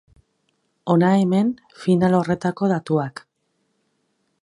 [0.93, 1.53] Hona hemen
[1.83, 3.27] final horretako datuak.